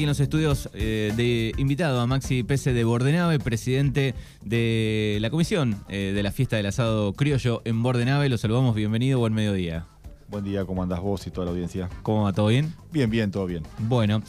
aquí 0.00 0.04
en 0.04 0.08
los 0.08 0.20
estudios 0.20 0.70
eh, 0.72 1.12
de 1.14 1.52
invitado 1.60 2.00
a 2.00 2.06
Maxi 2.06 2.42
Pese 2.42 2.72
de 2.72 2.84
Bordenave, 2.84 3.38
presidente 3.38 4.14
de 4.42 5.18
la 5.20 5.28
comisión 5.28 5.76
eh, 5.90 6.12
de 6.14 6.22
la 6.22 6.32
fiesta 6.32 6.56
del 6.56 6.64
asado 6.64 7.12
criollo 7.12 7.60
en 7.66 7.82
Bordenave. 7.82 8.30
Lo 8.30 8.38
saludamos, 8.38 8.74
bienvenido, 8.74 9.18
buen 9.18 9.34
mediodía. 9.34 9.84
Buen 10.28 10.42
día, 10.42 10.64
¿cómo 10.64 10.82
andás 10.82 11.00
vos 11.00 11.26
y 11.26 11.30
toda 11.30 11.44
la 11.44 11.50
audiencia? 11.50 11.90
¿Cómo 12.02 12.22
va? 12.22 12.32
¿Todo 12.32 12.46
bien? 12.46 12.72
Bien, 12.90 13.10
bien, 13.10 13.30
todo 13.30 13.44
bien. 13.44 13.62
Bueno, 13.76 14.22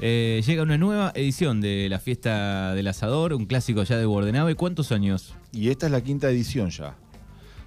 eh, 0.00 0.42
llega 0.46 0.62
una 0.62 0.78
nueva 0.78 1.12
edición 1.14 1.60
de 1.60 1.88
la 1.90 1.98
fiesta 1.98 2.72
del 2.72 2.86
asador, 2.86 3.34
un 3.34 3.44
clásico 3.44 3.82
ya 3.82 3.98
de 3.98 4.06
Bordenave. 4.06 4.54
¿Cuántos 4.54 4.92
años? 4.92 5.34
Y 5.52 5.68
esta 5.68 5.84
es 5.84 5.92
la 5.92 6.00
quinta 6.00 6.30
edición 6.30 6.70
ya, 6.70 6.96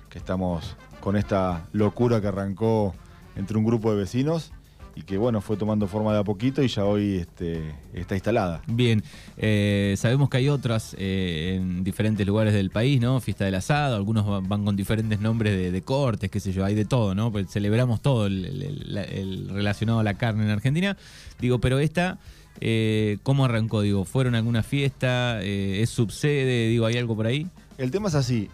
que 0.09 0.17
estamos 0.17 0.75
con 0.99 1.15
esta 1.15 1.67
locura 1.73 2.21
que 2.21 2.27
arrancó 2.27 2.95
entre 3.35 3.55
un 3.55 3.65
grupo 3.65 3.91
de 3.91 3.99
vecinos 3.99 4.51
y 4.95 5.03
que 5.03 5.17
bueno, 5.17 5.41
fue 5.41 5.57
tomando 5.57 5.87
forma 5.87 6.13
de 6.13 6.19
a 6.19 6.23
poquito 6.23 6.61
y 6.63 6.67
ya 6.67 6.85
hoy 6.85 7.17
este, 7.17 7.75
está 7.93 8.15
instalada. 8.15 8.61
Bien, 8.67 9.03
eh, 9.37 9.95
sabemos 9.97 10.29
que 10.29 10.37
hay 10.37 10.49
otras 10.49 10.95
eh, 10.97 11.55
en 11.55 11.83
diferentes 11.83 12.25
lugares 12.25 12.53
del 12.53 12.69
país, 12.71 12.99
¿no? 12.99 13.19
Fiesta 13.21 13.45
del 13.45 13.55
asado, 13.55 13.95
algunos 13.95 14.47
van 14.47 14.65
con 14.65 14.75
diferentes 14.75 15.19
nombres 15.19 15.71
de, 15.71 15.81
cortes, 15.81 16.29
qué 16.29 16.39
sé 16.39 16.51
yo, 16.51 16.65
hay 16.65 16.75
de 16.75 16.85
todo, 16.85 17.15
¿no? 17.15 17.31
Pues 17.31 17.49
celebramos 17.49 18.01
todo 18.01 18.27
el, 18.27 19.49
relacionado 19.51 19.99
a 19.99 20.03
la 20.03 20.15
carne 20.15 20.43
en 20.43 20.49
Argentina. 20.49 20.97
Digo, 21.39 21.59
pero 21.59 21.79
esta... 21.79 22.19
Eh, 22.59 23.17
¿Cómo 23.23 23.45
arrancó? 23.45 23.79
Digo, 23.79 24.03
¿fueron 24.03 24.35
a 24.35 24.39
alguna 24.39 24.61
fiesta? 24.61 25.41
¿Es 25.41 25.89
subsede? 25.89 26.67
Digo, 26.67 26.85
¿hay 26.85 26.97
algo 26.97 27.15
por 27.15 27.25
ahí? 27.25 27.47
El 27.77 27.91
tema 27.91 28.09
es 28.09 28.15
así. 28.15 28.49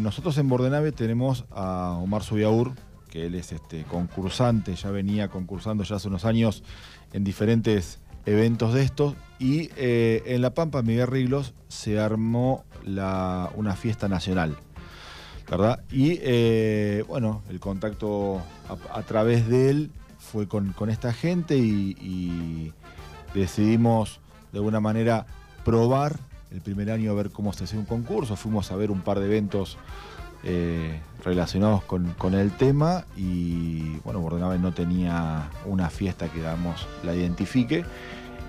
nosotros 0.00 0.38
en 0.38 0.48
Bordenave 0.48 0.90
tenemos 0.90 1.44
a 1.50 1.98
Omar 2.02 2.22
Subiaur, 2.22 2.72
que 3.12 3.26
él 3.26 3.34
es 3.34 3.52
este, 3.52 3.82
concursante, 3.84 4.74
ya 4.74 4.90
venía 4.90 5.28
concursando 5.28 5.84
ya 5.84 5.96
hace 5.96 6.08
unos 6.08 6.24
años 6.24 6.64
en 7.12 7.24
diferentes 7.24 7.98
eventos 8.24 8.72
de 8.72 8.82
estos. 8.84 9.16
Y 9.38 9.68
eh, 9.76 10.22
en 10.24 10.40
La 10.40 10.54
Pampa, 10.54 10.80
Miguel 10.80 11.08
Riglos, 11.08 11.52
se 11.68 12.00
armó 12.00 12.64
una 12.86 13.76
fiesta 13.76 14.08
nacional. 14.08 14.56
¿Verdad? 15.50 15.84
Y 15.90 16.20
eh, 16.22 17.04
bueno, 17.06 17.42
el 17.50 17.60
contacto 17.60 18.40
a, 18.90 19.02
través 19.02 19.46
de 19.46 19.68
él 19.68 19.90
fue 20.16 20.48
con, 20.48 20.72
esta 20.88 21.12
gente 21.12 21.58
y, 21.58 22.72
decidimos 23.34 24.20
de 24.52 24.58
alguna 24.58 24.80
manera 24.80 25.26
probar 25.66 26.18
el 26.50 26.62
primer 26.62 26.90
año 26.90 27.10
a 27.10 27.14
ver 27.14 27.30
cómo 27.30 27.52
se 27.52 27.64
hacía 27.64 27.78
un 27.78 27.84
concurso. 27.84 28.36
Fuimos 28.36 28.72
a 28.72 28.76
ver 28.76 28.90
un 28.90 29.02
par 29.02 29.20
de 29.20 29.26
eventos 29.26 29.76
eh, 30.44 31.00
relacionados 31.24 31.84
con, 31.84 32.34
el 32.34 32.50
tema 32.52 33.04
y 33.16 33.96
bueno, 34.04 34.20
Bordenave 34.20 34.58
no 34.58 34.72
tenía 34.72 35.48
una 35.66 35.88
fiesta 35.88 36.28
que 36.28 36.38
digamos 36.38 36.86
la 37.04 37.14
identifique. 37.14 37.84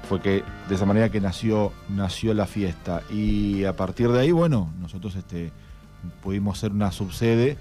Fue 0.09 0.19
que 0.19 0.43
de 0.67 0.75
esa 0.75 0.85
manera 0.85 1.09
que 1.09 1.21
nació, 1.21 1.71
nació 1.89 2.33
la 2.33 2.45
fiesta 2.45 3.03
y 3.11 3.63
a 3.65 3.75
partir 3.75 4.09
de 4.09 4.19
ahí, 4.19 4.31
bueno, 4.31 4.73
nosotros 4.81 5.15
este, 5.15 5.51
pudimos 6.21 6.57
ser 6.57 6.71
una 6.71 6.91
subsede 6.91 7.57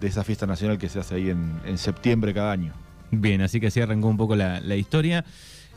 de 0.00 0.06
esa 0.06 0.24
fiesta 0.24 0.46
nacional 0.46 0.78
que 0.78 0.88
se 0.88 1.00
hace 1.00 1.14
ahí 1.16 1.30
en, 1.30 1.78
septiembre 1.78 2.34
cada 2.34 2.52
año. 2.52 2.74
Bien, 3.10 3.40
así 3.40 3.60
que 3.60 3.68
así 3.68 3.80
arrancó 3.80 4.08
un 4.08 4.16
poco 4.16 4.36
la, 4.36 4.76
historia. 4.76 5.24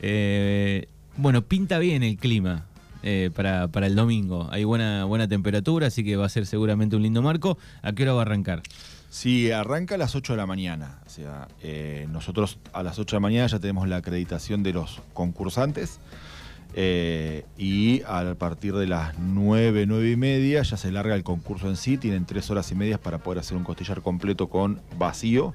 Eh, 0.02 0.88
bueno, 1.18 1.42
pinta 1.44 1.80
bien 1.80 2.04
el 2.04 2.18
clima 2.18 2.66
eh, 3.06 3.32
para, 3.36 3.68
el 3.86 3.96
domingo. 3.96 4.48
Hay 4.50 4.64
buena, 4.64 5.04
buena 5.04 5.28
temperatura, 5.28 5.88
así 5.88 6.06
que 6.06 6.16
va 6.16 6.26
a 6.26 6.30
ser 6.30 6.46
seguramente 6.46 6.96
un 6.96 7.04
lindo 7.04 7.22
marco. 7.22 7.58
¿A 7.82 7.92
qué 7.92 8.04
hora 8.04 8.14
va 8.14 8.20
a 8.20 8.22
arrancar? 8.22 8.64
Sí, 9.10 9.52
arranca 9.52 9.96
a 9.96 9.98
las 9.98 10.16
8 10.16 10.34
de 10.34 10.38
la 10.38 10.46
mañana. 10.46 11.00
O 11.06 11.10
sea, 11.10 11.50
eh, 11.62 12.08
nosotros 12.10 12.60
a 12.72 12.82
las 12.82 12.98
8 13.00 13.16
de 13.16 13.18
la 13.18 13.20
mañana 13.20 13.48
ya 13.48 13.60
tenemos 13.60 13.90
la 13.90 13.98
acreditación 13.98 14.64
de 14.64 14.72
los 14.72 15.02
concursantes. 15.14 16.00
Eh, 16.76 17.46
y 17.58 18.02
a 18.04 18.34
partir 18.36 18.74
de 18.74 18.88
las 18.88 19.20
9, 19.20 19.86
9 19.86 20.10
y 20.10 20.16
media 20.16 20.64
ya 20.64 20.78
se 20.78 20.90
larga 20.92 21.14
el 21.14 21.24
concurso 21.24 21.68
en 21.68 21.76
sí. 21.76 21.98
Tienen 21.98 22.26
3 22.26 22.50
horas 22.52 22.72
y 22.72 22.76
media 22.76 22.98
para 22.98 23.18
poder 23.18 23.40
hacer 23.40 23.58
un 23.58 23.66
costillar 23.66 24.02
completo 24.02 24.48
con 24.48 24.80
vacío. 24.98 25.54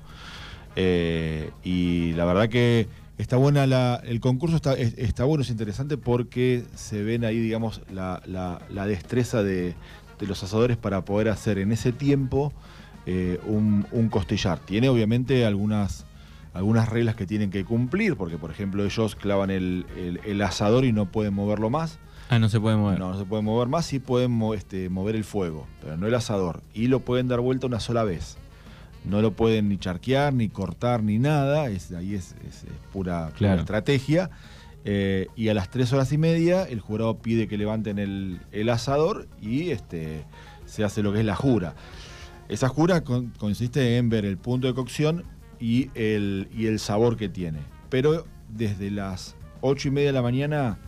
y 0.76 2.12
la 2.12 2.24
verdad 2.26 2.48
que 2.50 2.86
Está 3.18 3.36
buena 3.36 3.66
la, 3.66 4.00
el 4.04 4.20
concurso 4.20 4.54
está, 4.54 4.74
está 4.74 5.24
bueno, 5.24 5.42
es 5.42 5.50
interesante 5.50 5.96
porque 5.96 6.64
se 6.76 7.02
ven 7.02 7.24
ahí, 7.24 7.40
digamos, 7.40 7.82
la, 7.90 8.86
destreza 8.86 9.42
de, 9.42 9.74
los 10.20 10.42
asadores 10.44 10.76
para 10.76 11.04
poder 11.04 11.28
hacer 11.28 11.58
en 11.58 11.72
ese 11.72 11.90
tiempo 11.90 12.52
eh, 13.06 13.40
un, 13.44 14.08
costillar. 14.08 14.60
Tiene 14.60 14.88
obviamente 14.88 15.44
algunas, 15.46 16.06
algunas 16.54 16.88
reglas 16.88 17.16
que 17.16 17.26
tienen 17.26 17.50
que 17.50 17.64
cumplir, 17.64 18.14
porque 18.14 18.38
por 18.38 18.52
ejemplo 18.52 18.84
ellos 18.84 19.16
clavan 19.16 19.50
el, 19.50 20.40
asador 20.40 20.84
y 20.84 20.92
no 20.92 21.10
pueden 21.10 21.34
moverlo 21.34 21.70
más. 21.70 21.98
Ah, 22.30 22.38
no 22.38 22.48
se 22.48 22.60
puede 22.60 22.76
mover. 22.76 23.00
No, 23.00 23.10
no 23.10 23.18
se 23.18 23.24
puede 23.24 23.42
mover 23.42 23.66
más, 23.66 23.84
sí 23.84 23.98
pueden 23.98 24.40
este, 24.54 24.90
mover 24.90 25.16
el 25.16 25.24
fuego, 25.24 25.66
pero 25.80 25.96
no 25.96 26.06
el 26.06 26.14
asador. 26.14 26.62
Y 26.72 26.86
lo 26.86 27.00
pueden 27.00 27.26
dar 27.26 27.40
vuelta 27.40 27.66
una 27.66 27.80
sola 27.80 28.04
vez 28.04 28.38
no 29.04 29.22
lo 29.22 29.32
pueden 29.32 29.68
ni 29.68 29.78
charquear, 29.78 30.32
ni 30.32 30.48
cortar, 30.48 31.02
ni 31.02 31.18
nada, 31.18 31.68
es, 31.68 31.92
ahí 31.92 32.14
es, 32.14 32.34
pura, 32.92 33.32
estrategia. 33.40 34.30
Eh, 34.84 35.26
y 35.36 35.48
a 35.48 35.54
las 35.54 35.70
tres 35.70 35.92
horas 35.92 36.12
y 36.12 36.18
media 36.18 36.62
el 36.62 36.80
jurado 36.80 37.18
pide 37.18 37.48
que 37.48 37.58
levanten 37.58 37.98
el, 37.98 38.68
asador 38.70 39.28
y 39.40 39.70
este, 39.70 40.24
se 40.66 40.84
hace 40.84 41.02
lo 41.02 41.12
que 41.12 41.20
es 41.20 41.24
la 41.24 41.36
jura. 41.36 41.74
Esa 42.48 42.68
jura 42.68 43.02
consiste 43.02 43.98
en 43.98 44.08
ver 44.08 44.24
el 44.24 44.38
punto 44.38 44.66
de 44.66 44.74
cocción 44.74 45.24
y 45.60 45.90
el, 45.94 46.48
y 46.56 46.66
el 46.66 46.78
sabor 46.78 47.16
que 47.16 47.28
tiene. 47.28 47.58
Pero 47.90 48.26
desde 48.48 48.90
las 48.90 49.36
ocho 49.60 49.88
y 49.88 49.90
media 49.90 50.08
de 50.08 50.14
la 50.14 50.22
mañana 50.22 50.78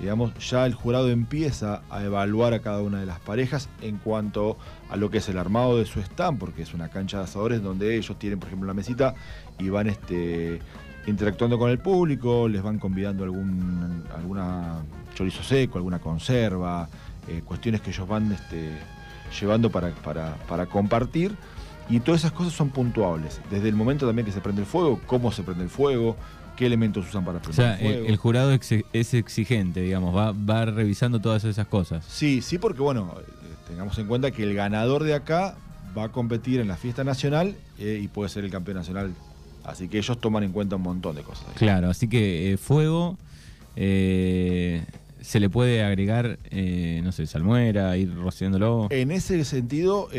digamos, 0.00 0.32
ya 0.48 0.64
el 0.64 0.74
jurado 0.74 1.10
empieza 1.10 1.82
a 1.90 2.02
evaluar 2.02 2.54
a 2.54 2.60
cada 2.60 2.80
una 2.80 3.00
de 3.00 3.06
las 3.06 3.20
parejas 3.20 3.68
en 3.82 3.98
cuanto 3.98 4.56
a 4.88 4.96
lo 4.96 5.10
que 5.10 5.18
es 5.18 5.28
el 5.28 5.38
armado 5.38 5.76
de 5.76 5.84
su 5.84 6.00
stand, 6.00 6.38
porque 6.38 6.62
es 6.62 6.72
una 6.72 6.88
cancha 6.88 7.18
de 7.18 7.24
asadores 7.24 7.62
donde 7.62 7.96
ellos 7.96 8.18
tienen, 8.18 8.38
por 8.38 8.48
ejemplo, 8.48 8.66
la 8.66 8.74
mesita 8.74 9.14
y 9.58 9.68
van 9.68 9.88
este, 9.88 10.60
interactuando 11.06 11.58
con 11.58 11.70
el 11.70 11.78
público, 11.78 12.48
les 12.48 12.62
van 12.62 12.78
convidando 12.78 13.24
algún 13.24 14.04
alguna 14.16 14.82
chorizo 15.14 15.42
seco, 15.42 15.76
alguna 15.76 15.98
conserva, 15.98 16.88
eh, 17.28 17.42
cuestiones 17.44 17.82
que 17.82 17.90
ellos 17.90 18.08
van 18.08 18.32
este, 18.32 18.70
llevando 19.38 19.70
para, 19.70 19.90
para, 19.90 20.34
para 20.48 20.66
compartir. 20.66 21.36
Y 21.90 21.98
todas 22.00 22.20
esas 22.20 22.32
cosas 22.32 22.52
son 22.52 22.70
puntuables. 22.70 23.40
Desde 23.50 23.68
el 23.68 23.74
momento 23.74 24.06
también 24.06 24.24
que 24.24 24.32
se 24.32 24.40
prende 24.40 24.62
el 24.62 24.66
fuego, 24.66 25.00
cómo 25.06 25.32
se 25.32 25.42
prende 25.42 25.64
el 25.64 25.70
fuego, 25.70 26.16
qué 26.60 26.66
elementos 26.66 27.08
usan 27.08 27.24
para 27.24 27.40
prender 27.40 27.78
fuego. 27.78 28.06
El, 28.06 28.16
jurado 28.18 28.52
es 28.52 29.14
exigente, 29.14 29.80
digamos, 29.80 30.14
va, 30.14 30.32
va 30.32 30.66
revisando 30.66 31.18
todas 31.18 31.42
esas 31.44 31.66
cosas. 31.66 32.04
Sí, 32.06 32.42
sí, 32.42 32.58
porque 32.58 32.82
bueno, 32.82 33.14
eh, 33.18 33.22
tengamos 33.66 33.98
en 33.98 34.06
cuenta 34.06 34.30
que 34.30 34.42
el 34.42 34.52
ganador 34.52 35.02
de 35.04 35.14
acá 35.14 35.56
va 35.96 36.04
a 36.04 36.08
competir 36.10 36.60
en 36.60 36.68
la 36.68 36.76
fiesta 36.76 37.02
nacional 37.02 37.56
eh, 37.78 37.98
y 38.02 38.08
puede 38.08 38.28
ser 38.28 38.44
el 38.44 38.50
campeón 38.50 38.76
nacional. 38.76 39.14
Así 39.64 39.88
que 39.88 39.96
ellos 39.96 40.20
toman 40.20 40.42
en 40.42 40.52
cuenta 40.52 40.76
un 40.76 40.82
montón 40.82 41.16
de 41.16 41.22
cosas. 41.22 41.46
Claro, 41.54 41.88
así 41.88 42.08
que 42.08 42.52
eh, 42.52 42.56
fuego, 42.58 43.16
se 43.74 45.40
le 45.40 45.48
puede 45.48 45.82
agregar, 45.82 46.38
no 46.52 47.12
sé, 47.12 47.26
salmuera, 47.26 47.96
ir 47.96 48.14
rociándolo. 48.14 48.88
En 48.90 49.10
ese 49.12 49.42
sentido, 49.46 50.10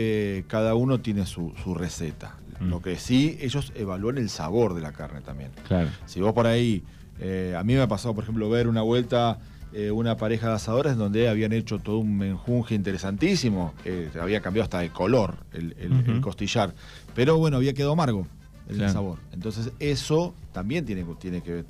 cada 0.47 0.73
uno 0.73 1.01
tiene 1.01 1.27
su 1.27 1.75
receta. 1.75 2.40
Lo 2.61 2.79
mm. 2.79 2.81
que 2.81 2.97
sí, 2.97 3.37
ellos 3.41 3.71
evalúan 3.75 4.17
el 4.17 4.29
sabor 4.29 4.73
de 4.73 4.81
la 4.81 4.91
carne 4.91 5.21
también. 5.21 5.51
Claro. 5.67 5.89
Si 6.05 6.21
vos 6.21 6.33
por 6.33 6.47
ahí, 6.47 6.83
eh, 7.19 7.55
a 7.57 7.63
mí 7.63 7.73
me 7.73 7.81
ha 7.81 7.87
pasado, 7.87 8.13
por 8.13 8.23
ejemplo, 8.23 8.49
ver 8.49 8.67
una 8.67 8.81
vuelta, 8.81 9.39
eh, 9.73 9.91
una 9.91 10.17
pareja 10.17 10.49
de 10.49 10.55
asadores 10.55 10.97
donde 10.97 11.29
habían 11.29 11.53
hecho 11.53 11.79
todo 11.79 11.99
un 11.99 12.17
menjunje 12.17 12.75
interesantísimo, 12.75 13.73
eh, 13.85 14.09
había 14.21 14.41
cambiado 14.41 14.63
hasta 14.63 14.79
de 14.79 14.89
color 14.89 15.35
el, 15.53 16.21
costillar, 16.21 16.73
pero 17.15 17.37
bueno, 17.37 17.57
había 17.57 17.73
quedado 17.73 17.93
amargo 17.93 18.27
el 18.69 18.89
sabor. 18.89 19.19
Entonces 19.31 19.71
eso 19.79 20.33
también 20.53 20.85
tiene, 20.85 21.03
tiene 21.19 21.41
que 21.41 21.65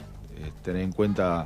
tener 0.64 0.84
en 0.84 0.92
cuenta 0.92 1.46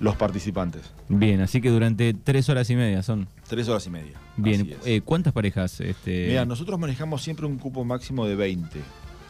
los 0.00 0.16
participantes. 0.16 0.82
Bien, 1.08 1.40
así 1.42 1.60
que 1.60 1.70
durante 1.70 2.14
tres 2.14 2.48
horas 2.48 2.68
y 2.70 2.76
media 2.76 3.02
son. 3.02 3.28
Tres 3.48 3.68
horas 3.68 3.86
y 3.86 3.90
media. 3.90 4.18
Bien, 4.36 4.74
eh, 4.84 5.02
¿cuántas 5.02 5.32
parejas? 5.32 5.80
Este... 5.80 6.26
Mira, 6.28 6.44
nosotros 6.46 6.78
manejamos 6.78 7.22
siempre 7.22 7.46
un 7.46 7.58
cupo 7.58 7.84
máximo 7.84 8.26
de 8.26 8.34
20. 8.34 8.80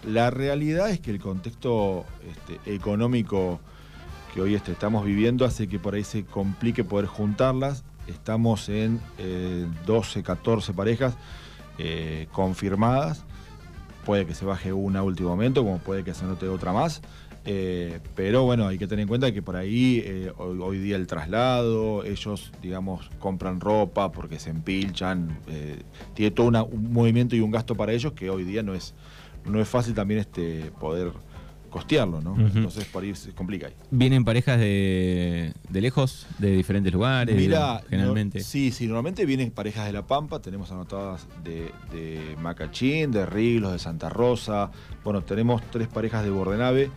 La 0.06 0.30
realidad 0.30 0.90
es 0.90 1.00
que 1.00 1.10
el 1.10 1.20
contexto 1.20 2.06
este, 2.30 2.74
económico 2.74 3.60
que 4.32 4.40
hoy 4.40 4.54
este, 4.54 4.72
estamos 4.72 5.04
viviendo 5.04 5.44
hace 5.44 5.68
que 5.68 5.78
por 5.78 5.94
ahí 5.94 6.04
se 6.04 6.24
complique 6.24 6.84
poder 6.84 7.06
juntarlas. 7.06 7.84
Estamos 8.06 8.68
en 8.68 9.00
12, 9.86 10.20
eh, 10.20 10.22
14 10.22 10.72
parejas 10.72 11.16
eh, 11.78 12.28
confirmadas. 12.32 13.24
Puede 14.04 14.26
que 14.26 14.34
se 14.34 14.44
baje 14.44 14.72
una 14.72 15.02
último 15.02 15.30
momento, 15.30 15.62
como 15.62 15.78
puede 15.78 16.04
que 16.04 16.14
se 16.14 16.24
anote 16.24 16.48
otra 16.48 16.72
más. 16.72 17.02
Eh, 17.46 18.00
pero 18.14 18.44
bueno, 18.44 18.68
hay 18.68 18.76
que 18.76 18.86
tener 18.86 19.02
en 19.02 19.08
cuenta 19.08 19.32
que 19.32 19.40
por 19.40 19.56
ahí 19.56 20.02
eh, 20.04 20.32
hoy, 20.36 20.78
día 20.78 20.96
el 20.96 21.06
traslado, 21.06 22.04
ellos, 22.04 22.52
digamos, 22.60 23.10
compran 23.18 23.60
ropa 23.60 24.12
porque 24.12 24.38
se 24.38 24.50
empilchan, 24.50 25.38
eh, 25.48 25.82
tiene 26.14 26.30
todo 26.32 26.48
un 26.48 26.92
movimiento 26.92 27.36
y 27.36 27.40
un 27.40 27.50
gasto 27.50 27.74
para 27.74 27.92
ellos 27.92 28.12
que 28.12 28.28
hoy 28.28 28.44
día 28.44 28.62
no 28.62 28.74
es, 28.74 28.94
no 29.46 29.60
es 29.60 29.68
fácil 29.68 29.94
también 29.94 30.20
este, 30.20 30.70
poder 30.78 31.12
costearlo, 31.70 32.20
¿no? 32.20 32.36
Entonces 32.38 32.84
por 32.86 33.02
ahí 33.02 33.14
se 33.14 33.32
complica 33.32 33.68
ahí. 33.68 33.74
¿Vienen 33.90 34.24
parejas 34.24 34.58
de, 34.58 35.54
lejos, 35.72 36.26
de 36.38 36.56
diferentes 36.56 36.92
lugares? 36.92 37.34
Mira, 37.34 37.82
generalmente. 37.88 38.40
sí, 38.40 38.72
sí, 38.72 38.86
normalmente 38.86 39.24
vienen 39.24 39.50
parejas 39.50 39.86
de 39.86 39.92
La 39.92 40.06
Pampa, 40.06 40.40
tenemos 40.40 40.70
anotadas 40.72 41.26
de, 41.42 41.72
Macachín, 42.40 43.10
de 43.10 43.24
Riglos, 43.24 43.72
de 43.72 43.78
Santa 43.78 44.08
Rosa. 44.08 44.70
Bueno, 45.04 45.22
tenemos 45.22 45.62
tres 45.70 45.88
parejas 45.88 46.24
de 46.24 46.30
Bordenave. 46.30 46.90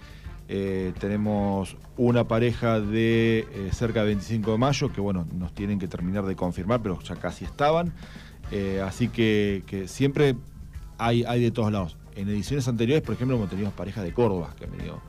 Eh, 0.49 0.93
tenemos 0.99 1.77
una 1.95 2.27
pareja 2.27 2.81
de 2.81 3.39
eh, 3.39 3.69
cerca 3.71 4.01
de 4.01 4.07
25 4.07 4.51
de 4.51 4.57
mayo, 4.57 4.91
que 4.91 4.99
bueno, 4.99 5.25
nos 5.33 5.53
tienen 5.53 5.79
que 5.79 5.87
terminar 5.87 6.25
de 6.25 6.35
confirmar, 6.35 6.81
pero 6.81 6.99
ya 7.01 7.15
casi 7.15 7.45
estaban. 7.45 7.93
Eh, 8.51 8.81
así 8.85 9.07
que, 9.07 9.85
siempre 9.87 10.35
hay, 10.97 11.23
hay 11.23 11.41
de 11.41 11.51
todos 11.51 11.71
lados. 11.71 11.97
En 12.15 12.29
ediciones 12.29 12.67
anteriores, 12.67 13.03
por 13.03 13.15
ejemplo, 13.15 13.35
hemos 13.37 13.49
tenido 13.49 13.71
parejas 13.71 14.03
de 14.03 14.13
Córdoba 14.13 14.53
que 14.57 14.65
han 14.65 14.71
venido 14.71 15.01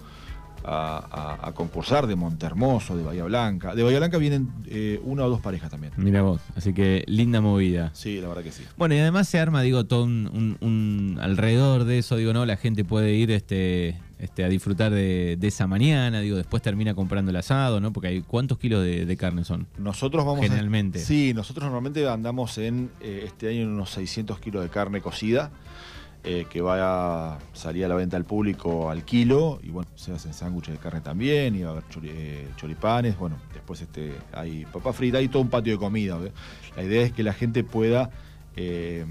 a, 0.64 1.52
concursar, 1.54 2.06
de 2.06 2.16
Montermoso, 2.16 2.96
de 2.96 3.02
Bahía 3.02 3.24
Blanca. 3.24 3.74
De 3.74 3.82
Bahía 3.82 3.98
Blanca 3.98 4.18
vienen 4.18 4.50
eh, 4.66 5.00
una 5.04 5.24
o 5.24 5.30
dos 5.30 5.40
parejas 5.40 5.70
también. 5.70 5.92
Mira 5.96 6.22
vos, 6.22 6.40
así 6.56 6.72
que 6.72 7.04
linda 7.06 7.40
movida. 7.40 7.90
Sí, 7.94 8.20
la 8.20 8.28
verdad 8.28 8.42
que 8.42 8.52
sí. 8.52 8.64
Bueno, 8.76 8.94
y 8.94 8.98
además 8.98 9.28
se 9.28 9.38
arma, 9.38 9.62
digo, 9.62 9.84
todo 9.84 10.04
un, 10.04 11.18
alrededor 11.20 11.84
de 11.84 11.98
eso, 11.98 12.16
digo, 12.16 12.32
¿no? 12.32 12.46
La 12.46 12.56
gente 12.56 12.84
puede 12.84 13.12
ir 13.12 13.30
este, 13.30 14.00
este, 14.18 14.44
a 14.44 14.48
disfrutar 14.48 14.92
de, 14.92 15.38
esa 15.42 15.66
mañana, 15.66 16.20
digo, 16.20 16.36
después 16.36 16.62
termina 16.62 16.94
comprando 16.94 17.30
el 17.30 17.36
asado, 17.36 17.80
¿no? 17.80 17.92
Porque 17.92 18.08
hay 18.08 18.22
cuántos 18.22 18.58
kilos 18.58 18.82
de, 18.82 19.16
carne 19.16 19.44
son. 19.44 19.66
Nosotros 19.78 20.24
vamos 20.24 20.40
generalmente. 20.42 20.98
sí, 20.98 21.32
nosotros 21.34 21.64
normalmente 21.64 22.08
andamos 22.08 22.58
en 22.58 22.90
eh, 23.00 23.24
este 23.26 23.48
año 23.48 23.62
en 23.62 23.68
unos 23.68 23.90
600 23.90 24.40
kilos 24.40 24.62
de 24.62 24.70
carne 24.70 25.00
cocida. 25.00 25.52
Eh, 26.26 26.46
que 26.48 26.62
va 26.62 27.34
a 27.34 27.38
salir 27.52 27.84
a 27.84 27.88
la 27.88 27.96
venta 27.96 28.16
al 28.16 28.24
público 28.24 28.88
al 28.88 29.04
kilo, 29.04 29.60
y 29.62 29.68
bueno, 29.68 29.90
se 29.94 30.10
hacen 30.10 30.32
sándwiches 30.32 30.72
de 30.72 30.80
carne 30.80 31.02
también, 31.02 31.54
y 31.54 31.60
va 31.64 31.68
a 31.68 31.72
haber 31.72 31.84
eh, 32.04 32.48
choripanes, 32.56 33.18
bueno, 33.18 33.36
después 33.52 33.82
este, 33.82 34.14
hay 34.32 34.64
papa 34.64 34.94
frita, 34.94 35.18
hay 35.18 35.28
todo 35.28 35.42
un 35.42 35.50
patio 35.50 35.74
de 35.74 35.78
comida. 35.78 36.18
La 36.76 36.82
idea 36.82 37.02
es 37.02 37.12
que 37.12 37.22
la 37.22 37.34
gente 37.34 37.62
pueda 37.62 38.08
eh, 38.56 39.04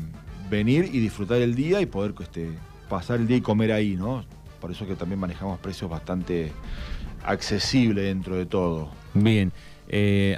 venir 0.49 0.89
y 0.91 0.99
disfrutar 1.01 1.39
el 1.43 1.53
día 1.53 1.81
y 1.81 1.85
poder 1.85 2.15
este, 2.19 2.49
pasar 2.89 3.19
el 3.19 3.27
día 3.27 3.37
y 3.37 3.41
comer 3.41 3.73
ahí, 3.73 3.95
¿no? 3.95 4.25
Por 4.59 4.71
eso 4.71 4.87
que 4.87 4.95
también 4.95 5.19
manejamos 5.19 5.59
precios 5.59 5.91
bastante 5.91 6.51
accesibles 7.23 8.05
dentro 8.05 8.37
de 8.37 8.47
todo. 8.47 8.89
Bien. 9.13 9.51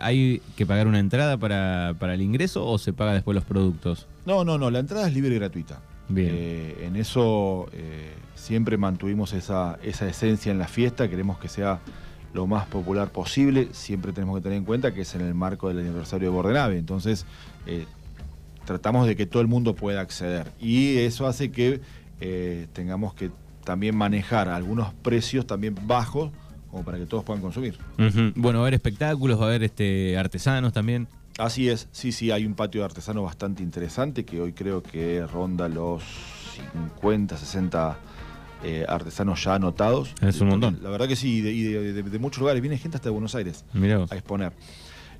¿Hay 0.01 0.42
que 0.57 0.66
pagar 0.66 0.88
una 0.88 1.00
entrada 1.00 1.38
para, 1.38 1.95
para 1.98 2.16
el 2.16 2.22
ingreso 2.22 2.68
o 2.68 2.77
se 2.77 2.92
paga 2.92 3.13
después 3.13 3.33
los 3.33 3.45
productos? 3.45 4.07
No, 4.25 4.44
no, 4.44 4.57
no, 4.57 4.69
la 4.69 4.80
entrada 4.80 5.07
es 5.07 5.13
libre 5.13 5.33
y 5.36 5.39
gratuita. 5.39 5.80
Eh, 6.16 6.84
en 6.86 6.96
eso 6.96 7.68
eh, 7.74 8.13
siempre 8.36 8.78
mantuvimos 8.78 9.34
esa, 9.34 9.80
esencia 9.81 10.52
en 10.52 10.60
la 10.60 10.68
fiesta, 10.68 11.10
queremos 11.10 11.40
que 11.40 11.48
sea 11.48 11.80
lo 12.34 12.48
más 12.48 12.68
popular 12.68 13.12
posible, 13.12 13.69
siempre 13.72 14.12
tenemos 14.13 14.38
que 14.38 14.44
tener 14.44 14.57
en 14.57 14.66
cuenta 14.66 14.94
que 14.94 15.02
es 15.02 15.16
en 15.16 15.22
el 15.22 15.34
marco 15.34 15.69
del 15.69 15.80
aniversario 15.80 16.30
de 16.30 16.36
Bordenave, 16.36 16.78
entonces 16.78 17.25
eh, 17.66 17.86
tratamos 18.66 19.07
de 19.07 19.16
que 19.16 19.25
todo 19.25 19.42
el 19.42 19.48
mundo 19.48 19.75
pueda 19.75 20.02
acceder 20.02 20.52
y 20.60 20.98
eso 20.98 21.28
hace 21.28 21.52
que 21.52 21.81
tengamos 22.74 23.13
que 23.13 23.30
también 23.63 23.96
manejar 23.96 24.48
algunos 24.48 24.94
precios 24.94 25.46
también 25.46 25.75
bajos 25.86 26.31
como 26.72 26.84
para 26.84 26.98
que 26.98 27.06
todos 27.06 27.24
puedan 27.24 27.42
consumir. 27.42 27.78
Bueno, 28.36 28.60
va 28.60 28.66
a 28.66 28.68
haber 28.68 28.74
espectáculos, 28.74 29.40
va 29.40 29.46
a 29.46 29.48
haber 29.48 29.63
este, 29.63 30.18
artesanos 30.18 30.74
también. 30.74 31.08
Así 31.38 31.68
es, 31.68 31.90
sí, 31.92 32.14
sí, 32.14 32.32
hay 32.32 32.46
un 32.46 32.54
patio 32.54 32.82
de 32.82 32.86
artesano 32.86 33.24
bastante 33.24 33.62
interesante 33.62 34.24
que 34.24 34.40
hoy 34.40 34.54
creo 34.54 34.82
que 34.82 35.26
ronda 35.28 35.68
los 35.68 36.02
50, 36.96 37.36
60 37.36 37.98
eh, 38.64 38.86
artesanos 38.88 39.44
ya 39.44 39.56
anotados. 39.56 40.14
Es 40.22 40.40
un 40.40 40.48
montón. 40.48 40.80
La 40.82 40.90
verdad 40.90 41.10
que 41.10 41.18
sí, 41.18 41.40
y 41.40 41.64
de, 41.64 42.20
muchos 42.20 42.40
lugares, 42.40 42.62
viene 42.62 42.78
gente 42.78 42.96
hasta 42.98 43.10
Buenos 43.10 43.36
Aires 43.36 43.66
a 43.74 44.16
exponer. 44.16 44.54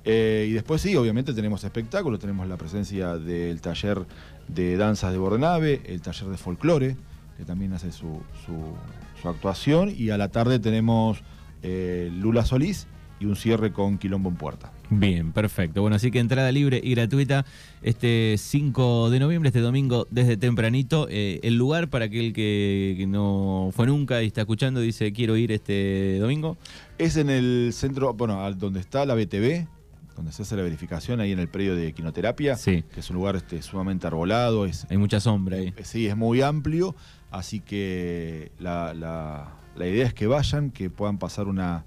Eh, 0.06 0.46
y 0.48 0.52
después 0.52 0.80
sí, 0.80 0.96
obviamente 0.96 1.34
tenemos 1.34 1.64
espectáculos, 1.64 2.18
tenemos 2.18 2.48
la 2.48 2.56
presencia 2.56 3.18
del 3.18 3.60
taller 3.60 4.06
de 4.48 4.76
danzas 4.78 5.12
de 5.12 5.18
Bordenave, 5.18 5.82
el 5.84 6.00
taller 6.00 6.28
de 6.28 6.38
folclore, 6.38 6.96
que 7.36 7.44
también 7.44 7.74
hace 7.74 7.92
su, 7.92 8.22
actuación, 9.22 9.92
y 9.94 10.10
a 10.10 10.16
la 10.16 10.28
tarde 10.28 10.60
tenemos 10.60 11.18
eh, 11.62 12.10
Lula 12.12 12.46
Solís 12.46 12.86
y 13.18 13.26
un 13.26 13.36
cierre 13.36 13.72
con 13.72 13.98
Quilombo 13.98 14.28
en 14.28 14.36
Puerta. 14.36 14.72
Bien, 14.90 15.32
perfecto. 15.32 15.80
Bueno, 15.80 15.96
así 15.96 16.10
que 16.10 16.18
entrada 16.18 16.52
libre 16.52 16.80
y 16.82 16.94
gratuita 16.94 17.44
este 17.82 18.36
5 18.38 19.10
de 19.10 19.18
noviembre, 19.18 19.48
este 19.48 19.60
domingo, 19.60 20.06
desde 20.10 20.36
tempranito. 20.36 21.08
Eh, 21.10 21.40
el 21.42 21.56
lugar 21.56 21.88
para 21.88 22.04
aquel 22.04 22.32
que, 22.32 23.04
no 23.08 23.70
fue 23.72 23.86
nunca 23.86 24.22
y 24.22 24.26
está 24.26 24.42
escuchando, 24.42 24.80
dice 24.80 25.12
quiero 25.12 25.36
ir 25.36 25.50
este 25.50 26.18
domingo. 26.20 26.56
Es 26.98 27.16
en 27.16 27.30
el 27.30 27.70
centro, 27.72 28.14
bueno, 28.14 28.52
donde 28.54 28.80
está 28.80 29.04
la 29.06 29.14
BTV, 29.14 29.66
donde 30.14 30.32
se 30.32 30.42
hace 30.42 30.56
la 30.56 30.62
verificación, 30.62 31.20
ahí 31.20 31.32
en 31.32 31.38
el 31.38 31.48
predio 31.48 31.74
de 31.74 31.92
quinoterapia, 31.92 32.56
sí. 32.56 32.84
que 32.92 33.00
es 33.00 33.10
un 33.10 33.16
lugar 33.16 33.36
este, 33.36 33.62
sumamente 33.62 34.06
arbolado. 34.06 34.66
Es, 34.66 34.86
Hay 34.90 34.98
mucha 34.98 35.20
sombra 35.20 35.56
ahí. 35.56 35.74
Eh, 35.76 35.84
sí, 35.84 36.06
es 36.06 36.16
muy 36.16 36.42
amplio, 36.42 36.94
así 37.30 37.60
que 37.60 38.52
la, 38.58 38.94
la 38.94 39.86
idea 39.86 40.06
es 40.06 40.14
que 40.14 40.26
vayan, 40.26 40.70
que 40.70 40.90
puedan 40.90 41.18
pasar 41.18 41.48
una 41.48 41.84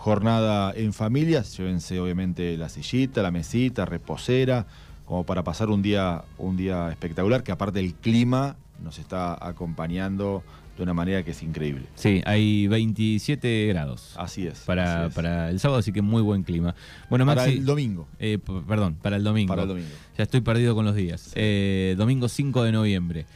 jornada 0.00 0.72
en 0.74 0.94
familia, 0.94 1.42
llévense 1.42 2.00
obviamente 2.00 2.56
la 2.56 2.70
sillita, 2.70 3.20
la 3.20 3.30
mesita, 3.30 3.84
reposera, 3.84 4.66
como 5.04 5.24
para 5.24 5.44
pasar 5.44 5.68
un 5.68 5.82
día, 5.82 6.24
un 6.38 6.56
día 6.56 6.88
espectacular, 6.90 7.42
que 7.42 7.52
aparte 7.52 7.80
el 7.80 7.92
clima 7.92 8.56
nos 8.82 8.98
está 8.98 9.36
acompañando 9.46 10.42
de 10.78 10.84
una 10.84 10.94
manera 10.94 11.22
que 11.22 11.32
es 11.32 11.42
increíble. 11.42 11.84
Sí, 11.96 12.22
hay 12.24 12.66
27 12.68 13.66
grados. 13.66 14.14
Así 14.16 14.46
es. 14.46 14.60
Para, 14.60 15.10
para 15.10 15.50
el 15.50 15.60
sábado, 15.60 15.80
así 15.80 15.92
que 15.92 16.00
muy 16.00 16.22
buen 16.22 16.44
clima. 16.44 16.74
Bueno, 17.10 17.26
Maxi, 17.26 17.38
para 17.38 17.52
el 17.52 17.66
domingo. 17.66 18.08
Eh, 18.18 18.38
perdón, 18.66 18.96
para 19.02 19.16
el 19.16 19.22
domingo. 19.22 19.48
Para 19.48 19.62
el 19.62 19.68
domingo. 19.68 19.90
Ya 20.16 20.24
estoy 20.24 20.40
perdido 20.40 20.74
con 20.74 20.86
los 20.86 20.94
días. 20.94 21.32
Eh, 21.34 21.94
domingo 21.98 22.26
5 22.26 22.62
de 22.62 22.72
noviembre. 22.72 23.26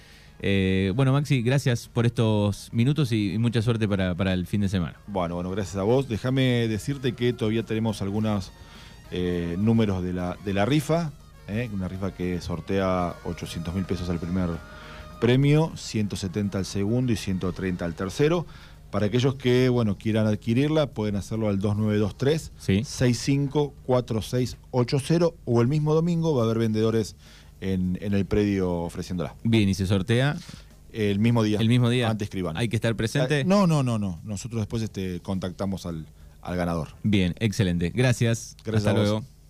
Eh, 0.40 0.92
bueno, 0.94 1.12
Maxi, 1.12 1.42
gracias 1.42 1.88
por 1.88 2.06
estos 2.06 2.70
minutos 2.72 3.10
y, 3.12 3.36
mucha 3.38 3.62
suerte 3.62 3.88
para, 3.88 4.32
el 4.32 4.46
fin 4.46 4.60
de 4.60 4.68
semana. 4.68 4.96
Bueno, 5.06 5.36
bueno, 5.36 5.50
gracias 5.50 5.76
a 5.76 5.82
vos. 5.82 6.08
Déjame 6.08 6.68
decirte 6.68 7.14
que 7.14 7.32
todavía 7.32 7.62
tenemos 7.62 8.02
algunos 8.02 8.52
eh, 9.10 9.56
números 9.58 10.02
de 10.02 10.12
la, 10.12 10.36
de 10.44 10.52
la 10.54 10.66
rifa, 10.66 11.12
eh, 11.48 11.70
una 11.72 11.88
rifa 11.88 12.14
que 12.14 12.40
sortea 12.40 13.14
800 13.24 13.74
mil 13.74 13.84
pesos 13.84 14.08
al 14.10 14.18
primer 14.18 14.50
premio, 15.20 15.72
170 15.76 16.58
al 16.58 16.64
segundo 16.64 17.12
y 17.12 17.16
130 17.16 17.84
al 17.84 17.94
tercero. 17.94 18.46
Para 18.90 19.06
aquellos 19.06 19.34
que 19.34 19.68
bueno, 19.70 19.98
quieran 19.98 20.28
adquirirla, 20.28 20.86
pueden 20.86 21.16
hacerlo 21.16 21.48
al 21.48 21.58
2923 21.58 22.52
654680 22.56 25.34
o 25.44 25.60
el 25.60 25.66
mismo 25.66 25.94
domingo 25.94 26.32
va 26.32 26.42
a 26.42 26.44
haber 26.44 26.58
vendedores 26.58 27.16
en, 27.60 27.98
el 28.00 28.26
predio 28.26 28.72
ofreciéndola. 28.72 29.34
Bien, 29.42 29.68
¿y 29.68 29.74
se 29.74 29.86
sortea? 29.86 30.36
El 30.92 31.18
mismo 31.18 31.42
día. 31.42 31.58
El 31.58 31.68
mismo 31.68 31.90
día. 31.90 32.08
Antes 32.08 32.26
escriban. 32.26 32.56
¿Hay 32.56 32.68
que 32.68 32.76
estar 32.76 32.94
presente? 32.94 33.40
Eh, 33.40 33.44
no, 33.44 33.66
no, 33.66 33.82
no, 33.82 33.98
no. 33.98 34.20
Nosotros 34.24 34.60
después 34.60 34.82
este, 34.82 35.20
contactamos 35.20 35.86
al, 35.86 36.06
al 36.40 36.56
ganador. 36.56 36.88
Bien, 37.02 37.34
excelente. 37.40 37.90
Gracias. 37.90 38.56
Gracias 38.64 38.86
Hasta 38.86 38.92
luego. 38.92 39.24